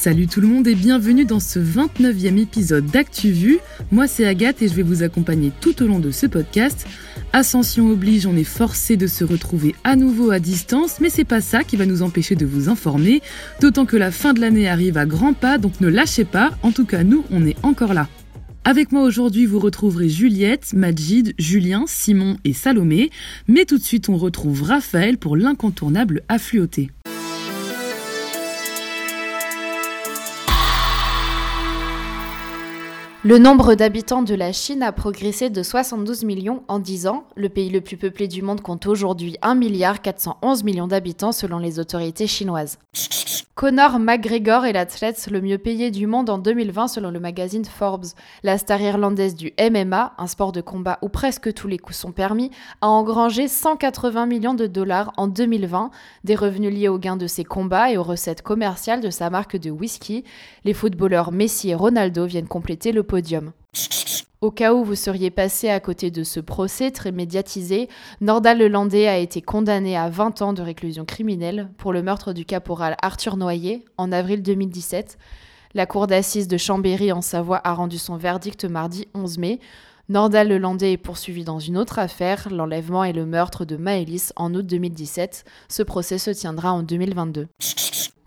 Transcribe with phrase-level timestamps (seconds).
[0.00, 3.58] Salut tout le monde et bienvenue dans ce 29e épisode d'ActuVu.
[3.92, 6.86] Moi c'est Agathe et je vais vous accompagner tout au long de ce podcast.
[7.34, 11.42] Ascension oblige, on est forcé de se retrouver à nouveau à distance, mais c'est pas
[11.42, 13.20] ça qui va nous empêcher de vous informer,
[13.60, 16.72] d'autant que la fin de l'année arrive à grands pas, donc ne lâchez pas, en
[16.72, 18.08] tout cas nous on est encore là.
[18.64, 23.10] Avec moi aujourd'hui, vous retrouverez Juliette, Majid, Julien, Simon et Salomé,
[23.48, 26.90] mais tout de suite on retrouve Raphaël pour l'incontournable affluoté.
[33.22, 37.24] Le nombre d'habitants de la Chine a progressé de 72 millions en 10 ans.
[37.36, 41.58] Le pays le plus peuplé du monde compte aujourd'hui 1 milliard 411 millions d'habitants selon
[41.58, 42.78] les autorités chinoises.
[43.60, 48.06] Conor McGregor est l'athlète le mieux payé du monde en 2020 selon le magazine Forbes.
[48.42, 52.12] La star irlandaise du MMA, un sport de combat où presque tous les coups sont
[52.12, 55.90] permis, a engrangé 180 millions de dollars en 2020,
[56.24, 59.58] des revenus liés aux gains de ses combats et aux recettes commerciales de sa marque
[59.58, 60.24] de whisky.
[60.64, 63.02] Les footballeurs Messi et Ronaldo viennent compléter le
[64.40, 67.88] Au cas où vous seriez passé à côté de ce procès très médiatisé,
[68.20, 72.44] Nordal Lelandais a été condamné à 20 ans de réclusion criminelle pour le meurtre du
[72.44, 75.18] caporal Arthur Noyer en avril 2017.
[75.74, 79.60] La cour d'assises de Chambéry en Savoie a rendu son verdict mardi 11 mai.
[80.08, 84.54] Nordal Lelandais est poursuivi dans une autre affaire, l'enlèvement et le meurtre de Maëlys en
[84.54, 85.44] août 2017.
[85.68, 87.48] Ce procès se tiendra en 2022.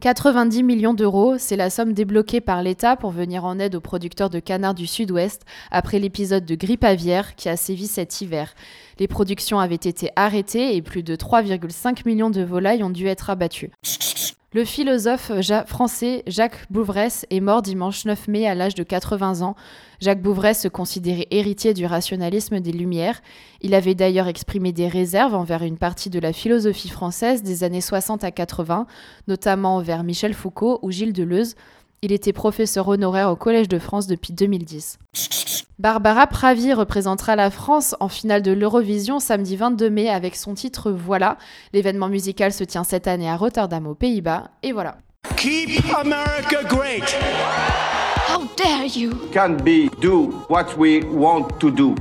[0.03, 4.29] 90 millions d'euros, c'est la somme débloquée par l'État pour venir en aide aux producteurs
[4.29, 8.53] de canards du Sud-Ouest après l'épisode de grippe aviaire qui a sévi cet hiver.
[8.99, 13.29] Les productions avaient été arrêtées et plus de 3,5 millions de volailles ont dû être
[13.29, 13.71] abattues.
[14.53, 15.31] Le philosophe
[15.65, 19.55] français Jacques Bouvresse est mort dimanche 9 mai à l'âge de 80 ans.
[19.99, 23.21] Jacques Bouvresse se considérait héritier du rationalisme des Lumières.
[23.65, 27.79] Il avait d'ailleurs exprimé des réserves envers une partie de la philosophie française des années
[27.79, 28.85] 60 à 80,
[29.29, 31.55] notamment envers Michel Foucault ou Gilles Deleuze.
[32.01, 34.99] Il était professeur honoraire au Collège de France depuis 2010.
[35.79, 40.91] Barbara Pravi représentera la France en finale de l'Eurovision samedi 22 mai avec son titre
[40.91, 41.37] Voilà.
[41.71, 44.51] L'événement musical se tient cette année à Rotterdam aux Pays-Bas.
[44.61, 44.97] Et voilà.
[45.37, 47.17] Keep America great.
[48.27, 49.11] How dare you?
[49.33, 51.95] Can be do what we want to do.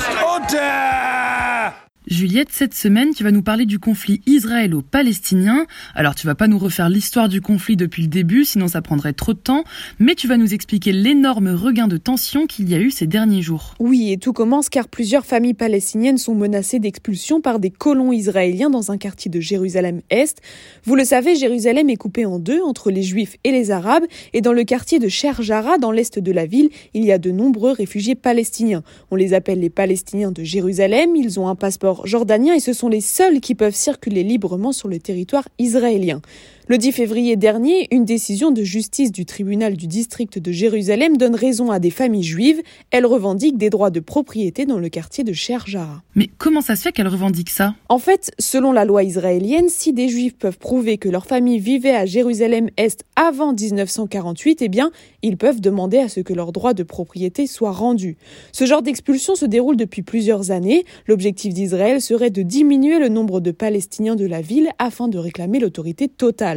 [2.09, 5.67] Juliette, cette semaine, tu vas nous parler du conflit israélo-palestinien.
[5.95, 9.13] Alors, tu vas pas nous refaire l'histoire du conflit depuis le début, sinon ça prendrait
[9.13, 9.63] trop de temps,
[10.01, 13.41] mais tu vas nous expliquer l'énorme regain de tension qu'il y a eu ces derniers
[13.41, 13.75] jours.
[13.79, 18.69] Oui, et tout commence car plusieurs familles palestiniennes sont menacées d'expulsion par des colons israéliens
[18.69, 20.39] dans un quartier de Jérusalem-Est.
[20.83, 24.41] Vous le savez, Jérusalem est coupée en deux entre les juifs et les arabes, et
[24.41, 27.71] dans le quartier de Sherjara, dans l'est de la ville, il y a de nombreux
[27.71, 28.83] réfugiés palestiniens.
[29.13, 32.89] On les appelle les Palestiniens de Jérusalem, ils ont un passeport jordaniens et ce sont
[32.89, 36.21] les seuls qui peuvent circuler librement sur le territoire israélien.
[36.69, 41.35] Le 10 février dernier, une décision de justice du tribunal du district de Jérusalem donne
[41.35, 42.63] raison à des familles juives.
[42.93, 46.05] Elles revendiquent des droits de propriété dans le quartier de Sherjara.
[46.15, 47.75] Mais comment ça se fait qu'elles revendiquent ça?
[47.89, 51.97] En fait, selon la loi israélienne, si des juifs peuvent prouver que leur famille vivait
[51.97, 54.93] à Jérusalem-Est avant 1948, eh bien,
[55.23, 58.17] ils peuvent demander à ce que leurs droits de propriété soient rendus.
[58.53, 60.85] Ce genre d'expulsion se déroule depuis plusieurs années.
[61.09, 65.59] L'objectif d'Israël serait de diminuer le nombre de Palestiniens de la ville afin de réclamer
[65.59, 66.52] l'autorité totale.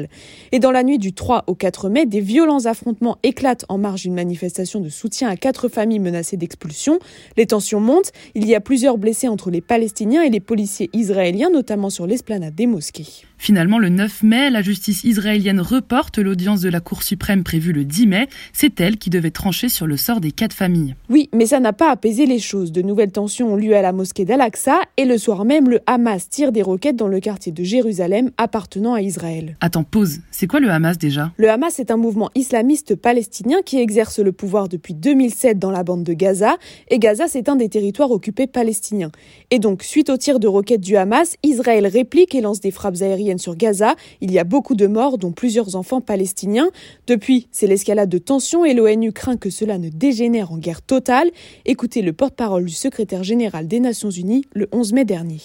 [0.51, 4.03] Et dans la nuit du 3 au 4 mai, des violents affrontements éclatent en marge
[4.03, 6.99] d'une manifestation de soutien à quatre familles menacées d'expulsion.
[7.37, 11.49] Les tensions montent, il y a plusieurs blessés entre les Palestiniens et les policiers israéliens,
[11.49, 13.25] notamment sur l'esplanade des mosquées.
[13.37, 17.83] Finalement, le 9 mai, la justice israélienne reporte l'audience de la Cour suprême prévue le
[17.83, 18.27] 10 mai.
[18.53, 20.95] C'est elle qui devait trancher sur le sort des quatre familles.
[21.09, 22.71] Oui, mais ça n'a pas apaisé les choses.
[22.71, 26.29] De nouvelles tensions ont lieu à la mosquée d'Al-Aqsa et le soir même, le Hamas
[26.29, 29.57] tire des roquettes dans le quartier de Jérusalem appartenant à Israël.
[29.59, 30.19] Attends, pause.
[30.31, 31.31] C'est quoi le Hamas déjà?
[31.37, 35.83] Le Hamas est un mouvement islamiste palestinien qui exerce le pouvoir depuis 2007 dans la
[35.83, 36.57] bande de Gaza.
[36.89, 39.11] Et Gaza, c'est un des territoires occupés palestiniens.
[39.51, 43.01] Et donc, suite au tir de roquettes du Hamas, Israël réplique et lance des frappes
[43.01, 43.95] aériennes sur Gaza.
[44.21, 46.69] Il y a beaucoup de morts, dont plusieurs enfants palestiniens.
[47.07, 51.29] Depuis, c'est l'escalade de tensions et l'ONU craint que cela ne dégénère en guerre totale.
[51.65, 55.39] Écoutez le porte-parole du secrétaire général des Nations Unies le 11 mai dernier.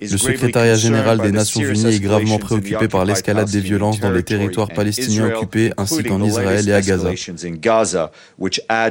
[0.00, 4.22] Le secrétariat général des Nations Unies est gravement préoccupé par l'escalade des violences dans les
[4.22, 7.12] territoires palestiniens occupés ains qu'en Israël et à Gaza,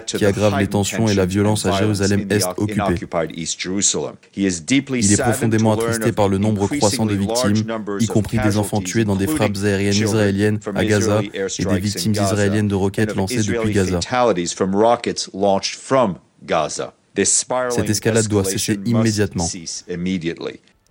[0.06, 3.08] qui aggrave les tensions et la violence à Jérusalem-Est occupée.
[4.94, 9.06] Il est profondément attristé par le nombre croissant de victimes, y compris des enfants tués
[9.06, 13.74] dans des frappes aériennes israéliennes à Gaza et des victimes israéliennes de roquettes lancées depuis
[13.74, 14.00] Gaza.
[17.70, 19.48] Cette escalade doit cesser immédiatement.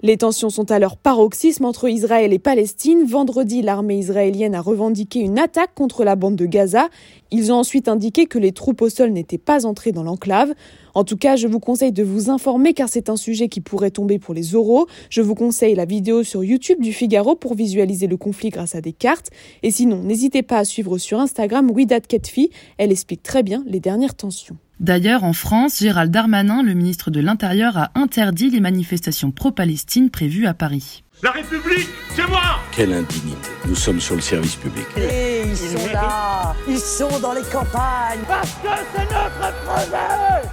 [0.02, 3.04] Les tensions sont à leur paroxysme entre Israël et Palestine.
[3.04, 6.88] Vendredi, l'armée israélienne a revendiqué une attaque contre la bande de Gaza.
[7.30, 10.54] Ils ont ensuite indiqué que les troupes au sol n'étaient pas entrées dans l'enclave.
[10.94, 13.90] En tout cas, je vous conseille de vous informer car c'est un sujet qui pourrait
[13.90, 14.86] tomber pour les oraux.
[15.10, 18.80] Je vous conseille la vidéo sur YouTube du Figaro pour visualiser le conflit grâce à
[18.80, 19.28] des cartes.
[19.62, 22.48] Et sinon, n'hésitez pas à suivre sur Instagram Widat Ketfi.
[22.78, 24.56] Elle explique très bien les dernières tensions.
[24.80, 30.46] D'ailleurs, en France, Gérald Darmanin, le ministre de l'Intérieur, a interdit les manifestations pro-Palestine prévues
[30.46, 31.04] à Paris.
[31.22, 32.40] La République, c'est moi
[32.72, 33.50] Quelle indignité.
[33.68, 34.86] Nous sommes sur le service public.
[34.96, 40.48] Et ils sont là Ils sont dans les campagnes Parce que c'est notre projet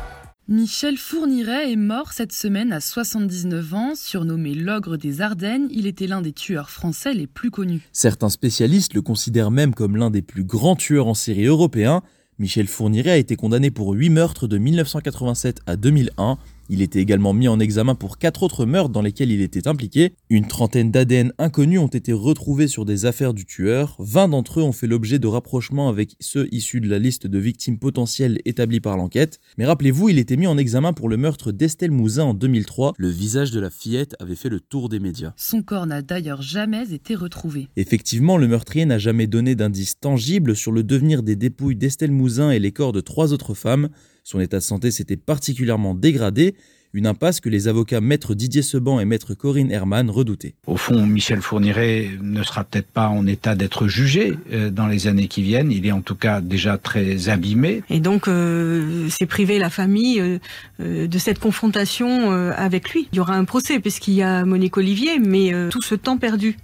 [0.50, 3.94] Michel Fourniret est mort cette semaine à 79 ans.
[3.96, 7.88] Surnommé l'ogre des Ardennes, il était l'un des tueurs français les plus connus.
[7.94, 12.02] Certains spécialistes le considèrent même comme l'un des plus grands tueurs en série européens.
[12.40, 16.38] Michel Fourniret a été condamné pour 8 meurtres de 1987 à 2001
[16.70, 20.14] il était également mis en examen pour quatre autres meurtres dans lesquels il était impliqué.
[20.30, 23.96] Une trentaine d'ADN inconnus ont été retrouvés sur des affaires du tueur.
[24.00, 27.40] 20 d'entre eux ont fait l'objet de rapprochements avec ceux issus de la liste de
[27.40, 29.40] victimes potentielles établie par l'enquête.
[29.58, 32.94] Mais rappelez-vous, il était mis en examen pour le meurtre d'Estelle Mouzin en 2003.
[32.98, 35.34] Le visage de la fillette avait fait le tour des médias.
[35.38, 37.68] Son corps n'a d'ailleurs jamais été retrouvé.
[37.76, 42.52] Effectivement, le meurtrier n'a jamais donné d'indices tangibles sur le devenir des dépouilles d'Estelle Mouzin
[42.52, 43.90] et les corps de trois autres femmes.
[44.28, 46.54] Son état de santé s'était particulièrement dégradé,
[46.92, 50.54] une impasse que les avocats maître Didier Seban et maître Corinne Herman redoutaient.
[50.66, 55.08] Au fond, Michel Fourniret ne sera peut-être pas en état d'être jugé euh, dans les
[55.08, 55.72] années qui viennent.
[55.72, 57.84] Il est en tout cas déjà très abîmé.
[57.90, 63.08] Et donc, euh, c'est priver la famille euh, de cette confrontation avec lui.
[63.14, 66.58] Il y aura un procès puisqu'il y a Monique Olivier, mais tout ce temps perdu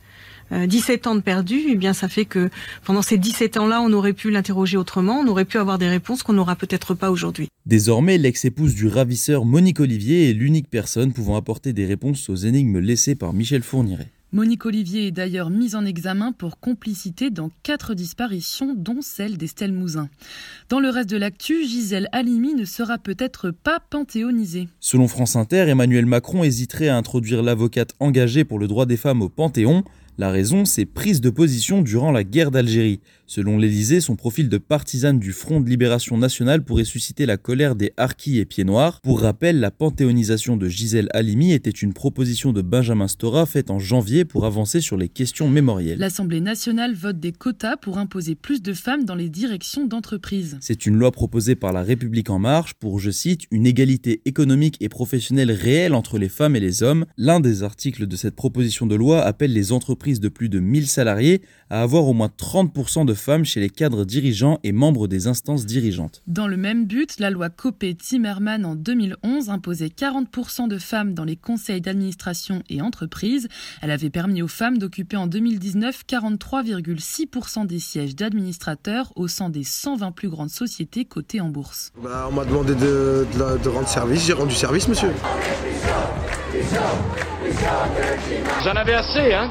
[0.68, 2.50] 17 euh, ans de perdu, eh bien ça fait que
[2.86, 6.24] pendant ces 17 ans-là, on aurait pu l'interroger autrement, on aurait pu avoir des réponses
[6.24, 7.48] qu'on n'aura peut-être pas aujourd'hui.
[7.66, 12.80] Désormais, l'ex-épouse du ravisseur Monique Olivier est l'unique personne pouvant apporter des réponses aux énigmes
[12.80, 14.10] laissées par Michel Fourniret.
[14.34, 19.72] Monique Olivier est d'ailleurs mise en examen pour complicité dans quatre disparitions, dont celle d'Estelle
[19.72, 20.10] Mouzin.
[20.70, 24.70] Dans le reste de l'actu, Gisèle Halimi ne sera peut-être pas panthéonisée.
[24.80, 29.22] Selon France Inter, Emmanuel Macron hésiterait à introduire l'avocate engagée pour le droit des femmes
[29.22, 29.84] au Panthéon.
[30.20, 33.00] La raison, c'est prise de position durant la guerre d'Algérie.
[33.34, 37.76] Selon l'Élysée, son profil de partisane du Front de Libération Nationale pourrait susciter la colère
[37.76, 39.02] des harkis et pieds noirs.
[39.02, 43.80] Pour rappel, la panthéonisation de Gisèle Halimi était une proposition de Benjamin Stora faite en
[43.80, 45.98] janvier pour avancer sur les questions mémorielles.
[45.98, 50.60] L'Assemblée nationale vote des quotas pour imposer plus de femmes dans les directions d'entreprises.
[50.62, 54.78] C'est une loi proposée par la République en marche pour, je cite, une égalité économique
[54.80, 57.08] et professionnelle réelle entre les femmes et les hommes.
[57.18, 60.86] L'un des articles de cette proposition de loi appelle les entreprises de plus de 1000
[60.86, 61.42] salariés
[61.72, 65.66] à avoir au moins 30% de femmes chez les cadres dirigeants et membres des instances
[65.66, 66.22] dirigeantes.
[66.28, 71.38] Dans le même but, la loi Copé-Zimmermann en 2011 imposait 40% de femmes dans les
[71.38, 73.48] conseils d'administration et entreprises.
[73.82, 79.64] Elle avait permis aux femmes d'occuper en 2019 43,6% des sièges d'administrateurs au sein des
[79.64, 81.92] 120 plus grandes sociétés cotées en bourse.
[82.04, 83.26] Bah, on m'a demandé de,
[83.64, 85.12] de rendre service, j'ai rendu service, monsieur.
[88.64, 89.50] J'en avais assez, hein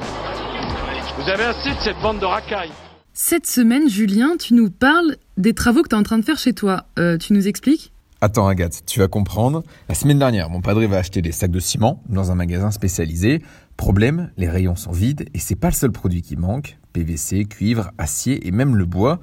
[1.17, 2.73] vous avez assez de cette bande de racailles.
[3.15, 6.39] Cette semaine, Julien, tu nous parles des travaux que tu es en train de faire
[6.39, 6.87] chez toi.
[6.99, 7.93] Euh, tu nous expliques?
[8.23, 9.63] Attends Agathe, tu vas comprendre.
[9.91, 13.43] La semaine dernière, mon padre va acheter des sacs de ciment dans un magasin spécialisé.
[13.77, 16.79] Problème, les rayons sont vides et c'est pas le seul produit qui manque.
[16.95, 19.21] PVC, cuivre, acier et même le bois.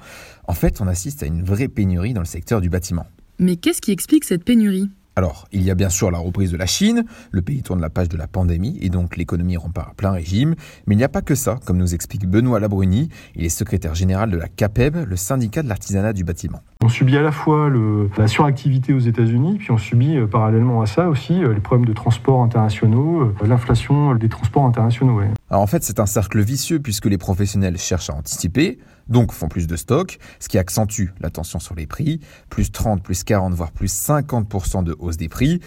[0.47, 3.07] En fait, on assiste à une vraie pénurie dans le secteur du bâtiment.
[3.39, 4.89] Mais qu'est-ce qui explique cette pénurie?
[5.19, 7.89] Alors, il y a bien sûr la reprise de la Chine, le pays tourne la
[7.89, 10.55] page de la pandémie et donc l'économie repart à plein régime,
[10.87, 13.95] mais il n'y a pas que ça, comme nous explique Benoît Labruni, il est secrétaire
[13.95, 16.61] général de la CAPEB, le syndicat de l'artisanat du bâtiment.
[16.81, 17.69] On subit à la fois
[18.17, 21.85] la suractivité aux États-Unis, puis on subit euh, parallèlement à ça aussi euh, les problèmes
[21.85, 25.19] de transports internationaux, euh, l'inflation des transports internationaux.
[25.49, 29.47] Alors en fait, c'est un cercle vicieux puisque les professionnels cherchent à anticiper, donc font
[29.47, 33.53] plus de stock, ce qui accentue la tension sur les prix, plus 30, plus 40,
[33.53, 35.59] voire plus 50% de hausse des prix.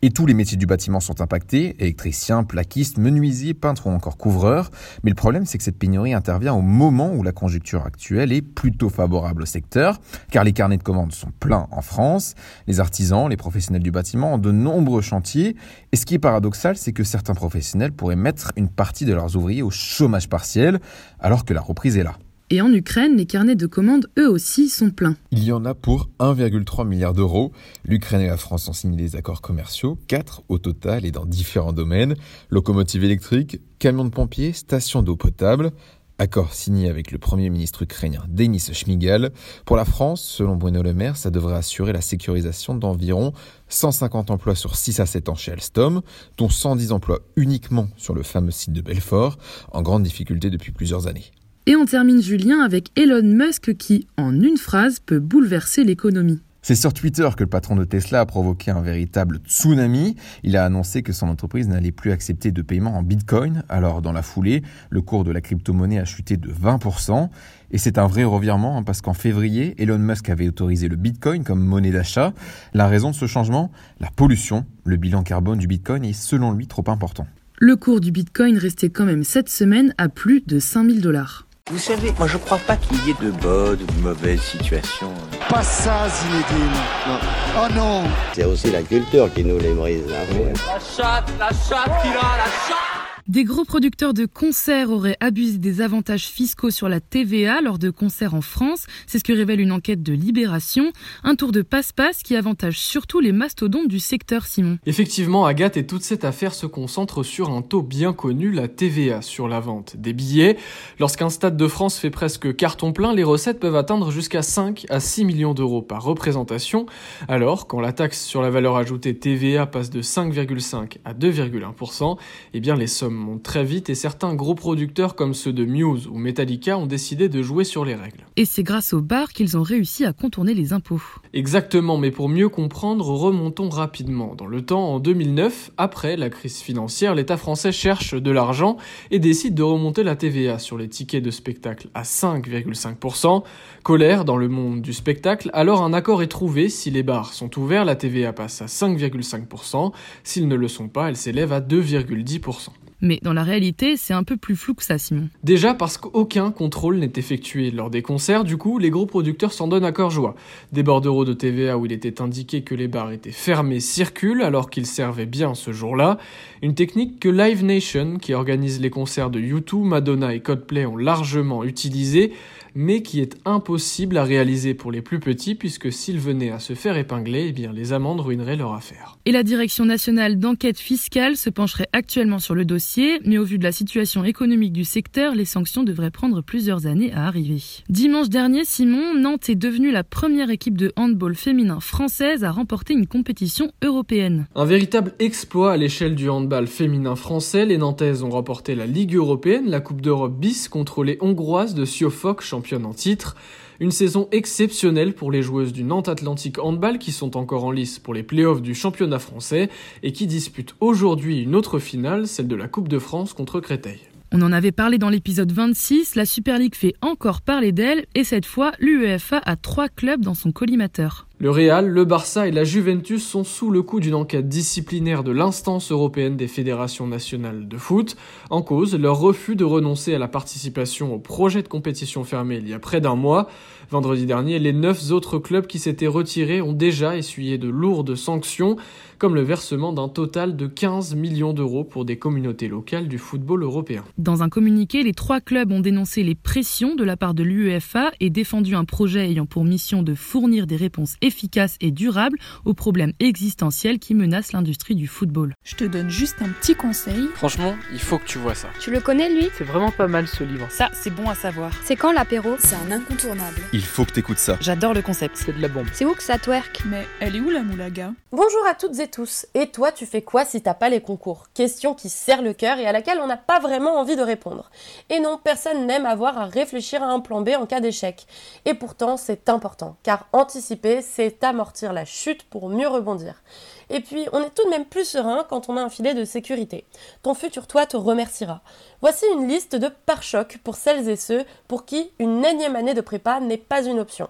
[0.00, 4.70] Et tous les métiers du bâtiment sont impactés, électriciens, plaquistes, menuisiers, peintres ou encore couvreurs.
[5.02, 8.42] Mais le problème, c'est que cette pénurie intervient au moment où la conjoncture actuelle est
[8.42, 10.00] plutôt favorable au secteur,
[10.30, 12.34] car les carnets de commandes sont pleins en France,
[12.68, 15.56] les artisans, les professionnels du bâtiment ont de nombreux chantiers,
[15.90, 19.36] et ce qui est paradoxal, c'est que certains professionnels pourraient mettre une partie de leurs
[19.36, 20.78] ouvriers au chômage partiel,
[21.18, 22.14] alors que la reprise est là.
[22.50, 25.16] Et en Ukraine, les carnets de commandes, eux aussi, sont pleins.
[25.32, 27.52] Il y en a pour 1,3 milliard d'euros.
[27.84, 31.74] L'Ukraine et la France ont signé des accords commerciaux, 4 au total et dans différents
[31.74, 32.14] domaines.
[32.48, 35.72] Locomotives électriques, camions de pompiers, stations d'eau potable.
[36.20, 39.30] Accord signé avec le Premier ministre ukrainien Denis Shmygal.
[39.66, 43.34] Pour la France, selon Bruno Le Maire, ça devrait assurer la sécurisation d'environ
[43.68, 46.00] 150 emplois sur 6 à 7 ans chez Alstom,
[46.38, 49.36] dont 110 emplois uniquement sur le fameux site de Belfort,
[49.70, 51.30] en grande difficulté depuis plusieurs années.
[51.68, 56.40] Et on termine Julien avec Elon Musk qui, en une phrase, peut bouleverser l'économie.
[56.62, 60.16] C'est sur Twitter que le patron de Tesla a provoqué un véritable tsunami.
[60.44, 63.64] Il a annoncé que son entreprise n'allait plus accepter de paiement en Bitcoin.
[63.68, 67.28] Alors, dans la foulée, le cours de la crypto-monnaie a chuté de 20%.
[67.70, 71.44] Et c'est un vrai revirement hein, parce qu'en février, Elon Musk avait autorisé le Bitcoin
[71.44, 72.32] comme monnaie d'achat.
[72.72, 73.70] La raison de ce changement?
[74.00, 74.64] La pollution.
[74.86, 77.26] Le bilan carbone du Bitcoin est selon lui trop important.
[77.58, 81.47] Le cours du Bitcoin restait quand même cette semaine à plus de 5000 dollars.
[81.70, 85.12] Vous savez, moi je crois pas qu'il y ait de bonnes ou de mauvaises situations.
[85.50, 86.72] Pas ça, Zinedine.
[87.06, 87.18] Non.
[87.58, 90.04] Oh non C'est aussi la culture qui nous les brise.
[90.08, 90.52] Hein.
[90.66, 92.97] La chatte, la chatte qui a, la chatte
[93.28, 97.90] des gros producteurs de concerts auraient abusé des avantages fiscaux sur la TVA lors de
[97.90, 98.86] concerts en France.
[99.06, 100.92] C'est ce que révèle une enquête de Libération.
[101.24, 104.78] Un tour de passe-passe qui avantage surtout les mastodontes du secteur Simon.
[104.86, 109.20] Effectivement, Agathe et toute cette affaire se concentre sur un taux bien connu, la TVA,
[109.20, 110.56] sur la vente des billets.
[110.98, 115.00] Lorsqu'un stade de France fait presque carton plein, les recettes peuvent atteindre jusqu'à 5 à
[115.00, 116.86] 6 millions d'euros par représentation.
[117.28, 122.16] Alors, quand la taxe sur la valeur ajoutée TVA passe de 5,5 à 2,1%,
[122.54, 126.06] eh bien les sommes monte très vite et certains gros producteurs comme ceux de Muse
[126.06, 128.24] ou Metallica ont décidé de jouer sur les règles.
[128.36, 131.02] Et c'est grâce aux bars qu'ils ont réussi à contourner les impôts.
[131.32, 134.34] Exactement, mais pour mieux comprendre, remontons rapidement.
[134.34, 138.76] Dans le temps, en 2009, après la crise financière, l'État français cherche de l'argent
[139.10, 143.42] et décide de remonter la TVA sur les tickets de spectacle à 5,5%.
[143.82, 146.68] Colère dans le monde du spectacle, alors un accord est trouvé.
[146.68, 149.92] Si les bars sont ouverts, la TVA passe à 5,5%.
[150.22, 152.68] S'ils ne le sont pas, elle s'élève à 2,10%.
[153.00, 155.28] Mais dans la réalité, c'est un peu plus flou que ça, Simon.
[155.44, 159.68] Déjà parce qu'aucun contrôle n'est effectué lors des concerts, du coup, les gros producteurs s'en
[159.68, 160.34] donnent à cœur joie.
[160.72, 164.70] Des bordereaux de TVA où il était indiqué que les bars étaient fermés circulent alors
[164.70, 166.18] qu'ils servaient bien ce jour-là.
[166.62, 170.96] Une technique que Live Nation, qui organise les concerts de U2, Madonna et Coldplay, ont
[170.96, 172.32] largement utilisée
[172.74, 176.74] mais qui est impossible à réaliser pour les plus petits puisque s'ils venaient à se
[176.74, 179.17] faire épingler, eh bien les amendes ruineraient leur affaire.
[179.28, 183.58] Et la Direction nationale d'enquête fiscale se pencherait actuellement sur le dossier, mais au vu
[183.58, 187.62] de la situation économique du secteur, les sanctions devraient prendre plusieurs années à arriver.
[187.90, 192.94] Dimanche dernier, Simon, Nantes est devenue la première équipe de handball féminin française à remporter
[192.94, 194.46] une compétition européenne.
[194.54, 199.14] Un véritable exploit à l'échelle du handball féminin français, les Nantaises ont remporté la Ligue
[199.14, 203.36] européenne, la Coupe d'Europe bis contre les Hongroises de Siofok, champion en titre.
[203.80, 208.00] Une saison exceptionnelle pour les joueuses du Nantes Atlantique Handball qui sont encore en lice
[208.00, 209.68] pour les playoffs du championnat français
[210.02, 214.00] et qui disputent aujourd'hui une autre finale, celle de la Coupe de France contre Créteil.
[214.32, 218.24] On en avait parlé dans l'épisode 26, la Super League fait encore parler d'elle et
[218.24, 221.27] cette fois l'UEFA a trois clubs dans son collimateur.
[221.40, 225.30] Le Real, le Barça et la Juventus sont sous le coup d'une enquête disciplinaire de
[225.30, 228.16] l'instance européenne des fédérations nationales de foot,
[228.50, 232.68] en cause leur refus de renoncer à la participation au projet de compétition fermée il
[232.68, 233.46] y a près d'un mois.
[233.90, 238.76] Vendredi dernier, les neuf autres clubs qui s'étaient retirés ont déjà essuyé de lourdes sanctions,
[239.16, 243.62] comme le versement d'un total de 15 millions d'euros pour des communautés locales du football
[243.62, 244.04] européen.
[244.18, 248.10] Dans un communiqué, les trois clubs ont dénoncé les pressions de la part de l'UEFA
[248.20, 252.74] et défendu un projet ayant pour mission de fournir des réponses efficace et durable aux
[252.74, 255.54] problèmes existentiels qui menacent l'industrie du football.
[255.64, 257.28] Je te donne juste un petit conseil.
[257.34, 258.68] Franchement, il faut que tu vois ça.
[258.80, 259.48] Tu le connais lui?
[259.56, 260.66] C'est vraiment pas mal ce livre.
[260.68, 261.72] Ça, c'est bon à savoir.
[261.84, 262.56] C'est quand l'apéro?
[262.58, 263.56] C'est un incontournable.
[263.72, 264.56] Il faut que t'écoutes ça.
[264.60, 265.36] J'adore le concept.
[265.36, 265.86] C'est de la bombe.
[265.92, 268.12] C'est où que ça twerk Mais elle est où la moulaga?
[268.32, 269.46] Bonjour à toutes et tous.
[269.54, 271.44] Et toi, tu fais quoi si t'as pas les concours?
[271.54, 274.70] Question qui serre le cœur et à laquelle on n'a pas vraiment envie de répondre.
[275.10, 278.26] Et non, personne n'aime avoir à réfléchir à un plan B en cas d'échec.
[278.64, 283.42] Et pourtant, c'est important, car anticiper, c'est amortir la chute pour mieux rebondir.
[283.90, 286.24] Et puis, on est tout de même plus serein quand on a un filet de
[286.24, 286.84] sécurité.
[287.22, 288.62] Ton futur toi te remerciera.
[289.00, 293.00] Voici une liste de pare-chocs pour celles et ceux pour qui une énième année de
[293.00, 294.28] prépa n'est pas une option.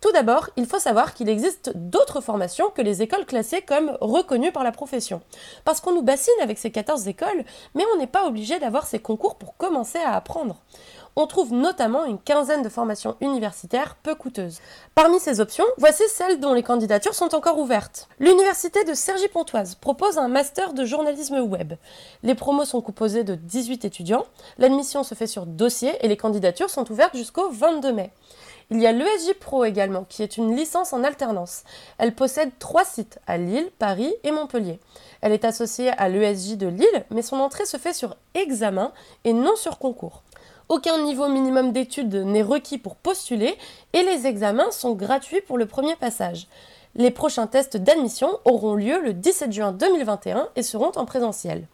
[0.00, 4.52] Tout d'abord, il faut savoir qu'il existe d'autres formations que les écoles classées comme reconnues
[4.52, 5.20] par la profession.
[5.66, 8.98] Parce qu'on nous bassine avec ces 14 écoles, mais on n'est pas obligé d'avoir ces
[8.98, 10.56] concours pour commencer à apprendre.
[11.16, 14.60] On trouve notamment une quinzaine de formations universitaires peu coûteuses.
[14.94, 18.08] Parmi ces options, voici celles dont les candidatures sont encore ouvertes.
[18.20, 21.74] L'université de Cergy-Pontoise propose un master de journalisme web.
[22.22, 24.24] Les promos sont composés de 18 étudiants,
[24.56, 28.12] l'admission se fait sur dossier et les candidatures sont ouvertes jusqu'au 22 mai.
[28.72, 31.64] Il y a l'ESJ Pro également, qui est une licence en alternance.
[31.98, 34.78] Elle possède trois sites, à Lille, Paris et Montpellier.
[35.22, 38.92] Elle est associée à l'ESJ de Lille, mais son entrée se fait sur examen
[39.24, 40.22] et non sur concours.
[40.68, 43.58] Aucun niveau minimum d'études n'est requis pour postuler
[43.92, 46.46] et les examens sont gratuits pour le premier passage.
[46.94, 51.66] Les prochains tests d'admission auront lieu le 17 juin 2021 et seront en présentiel.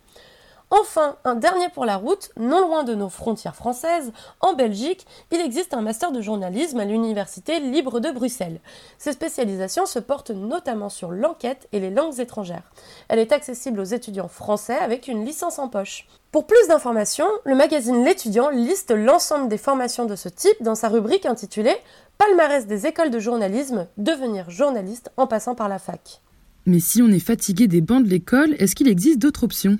[0.70, 5.40] Enfin, un dernier pour la route, non loin de nos frontières françaises, en Belgique, il
[5.40, 8.58] existe un master de journalisme à l'Université libre de Bruxelles.
[8.98, 12.72] Ces spécialisations se portent notamment sur l'enquête et les langues étrangères.
[13.08, 16.08] Elle est accessible aux étudiants français avec une licence en poche.
[16.32, 20.88] Pour plus d'informations, le magazine L'étudiant liste l'ensemble des formations de ce type dans sa
[20.88, 21.76] rubrique intitulée
[22.18, 26.22] Palmarès des écoles de journalisme, devenir journaliste en passant par la fac.
[26.66, 29.78] Mais si on est fatigué des bancs de l'école, est-ce qu'il existe d'autres options?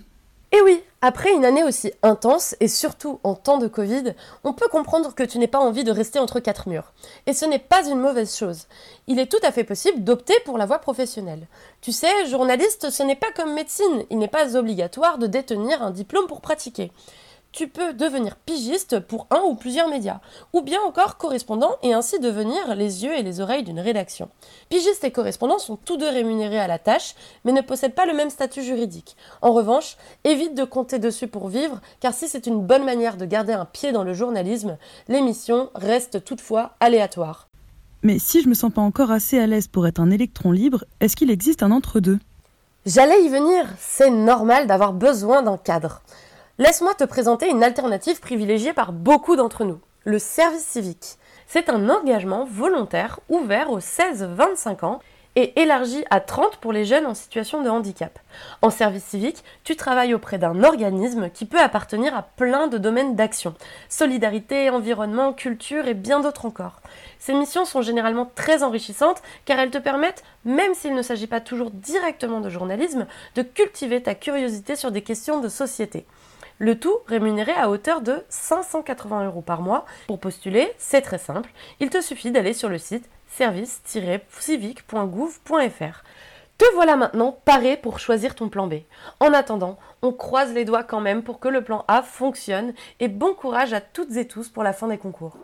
[0.53, 4.69] Et oui, après une année aussi intense, et surtout en temps de Covid, on peut
[4.69, 6.93] comprendre que tu n'aies pas envie de rester entre quatre murs.
[7.27, 8.67] Et ce n'est pas une mauvaise chose.
[9.09, 11.49] Il est tout à fait possible d'opter pour la voie professionnelle.
[11.81, 15.91] Tu sais, journaliste, ce n'est pas comme médecine, il n'est pas obligatoire de détenir un
[15.91, 16.93] diplôme pour pratiquer
[17.57, 20.21] tu peux devenir pigiste pour un ou plusieurs médias,
[20.53, 24.29] ou bien encore correspondant et ainsi devenir les yeux et les oreilles d'une rédaction.
[24.69, 27.15] Pigiste et correspondant sont tous deux rémunérés à la tâche,
[27.47, 29.17] mais ne possèdent pas le même statut juridique.
[29.41, 33.25] En revanche, évite de compter dessus pour vivre, car si c'est une bonne manière de
[33.25, 34.77] garder un pied dans le journalisme,
[35.09, 37.49] l'émission reste toutefois aléatoire.
[38.03, 40.85] Mais si je me sens pas encore assez à l'aise pour être un électron libre,
[41.01, 42.19] est-ce qu'il existe un entre-deux?
[42.85, 46.03] J'allais y venir, c'est normal d'avoir besoin d'un cadre.
[46.59, 51.19] Laisse-moi te présenter une alternative privilégiée par beaucoup d'entre nous, le service civique.
[51.47, 55.01] C'est un engagement volontaire ouvert aux 16-25 ans
[55.39, 58.19] et élargi à 30 pour les jeunes en situation de handicap.
[58.63, 63.17] En service civique, tu travailles auprès d'un organisme qui peut appartenir à plein de domaines
[63.17, 63.55] d'action.
[63.91, 66.81] Solidarité, environnement, culture et bien d'autres encore.
[67.19, 71.43] Ces missions sont généralement très enrichissantes car elles te permettent, même s'il ne s'agit pas
[71.43, 76.07] toujours directement de journalisme, de cultiver ta curiosité sur des questions de société.
[76.59, 79.85] Le tout rémunéré à hauteur de 580 euros par mois.
[80.07, 81.51] Pour postuler, c'est très simple.
[81.81, 86.03] Il te suffit d'aller sur le site service-civique.gouv.fr.
[86.59, 88.77] Te voilà maintenant paré pour choisir ton plan B.
[89.21, 93.09] En attendant, on croise les doigts quand même pour que le plan A fonctionne et
[93.09, 95.37] bon courage à toutes et tous pour la fin des concours.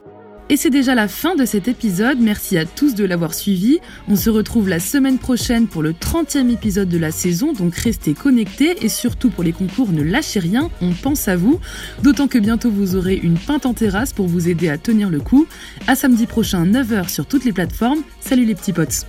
[0.52, 2.18] Et c'est déjà la fin de cet épisode.
[2.20, 3.78] Merci à tous de l'avoir suivi.
[4.06, 8.12] On se retrouve la semaine prochaine pour le 30e épisode de la saison, donc restez
[8.12, 11.58] connectés et surtout pour les concours, ne lâchez rien, on pense à vous.
[12.02, 15.20] D'autant que bientôt vous aurez une pinte en terrasse pour vous aider à tenir le
[15.20, 15.46] coup.
[15.86, 18.02] À samedi prochain, 9h sur toutes les plateformes.
[18.20, 19.06] Salut les petits potes.